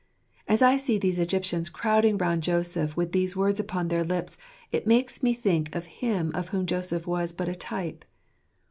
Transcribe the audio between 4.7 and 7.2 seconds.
it makes me think of Him of whom Joseph